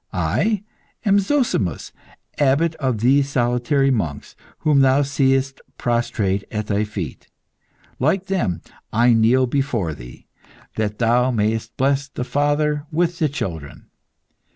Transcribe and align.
I 0.11 0.63
am 1.05 1.19
Zozimus, 1.19 1.91
abbot 2.39 2.73
of 2.77 3.01
these 3.01 3.29
solitary 3.29 3.91
monks 3.91 4.35
whom 4.61 4.79
thou 4.79 5.03
seest 5.03 5.61
prostrate 5.77 6.43
at 6.49 6.65
thy 6.65 6.85
feet. 6.85 7.27
Like 7.99 8.25
them, 8.25 8.63
I 8.91 9.13
kneel 9.13 9.45
before 9.45 9.93
thee, 9.93 10.25
that 10.75 10.97
thou 10.97 11.29
mayest 11.29 11.77
bless 11.77 12.07
the 12.07 12.23
father 12.23 12.87
with 12.91 13.19
the 13.19 13.29
children. 13.29 13.91